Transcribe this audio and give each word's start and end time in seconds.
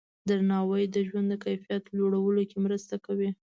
درناوی 0.29 0.83
د 0.89 0.97
ژوند 1.07 1.27
د 1.29 1.33
کیفیت 1.45 1.83
لوړولو 1.97 2.41
کې 2.49 2.57
مرسته 2.65 2.95
کوي. 3.05 3.29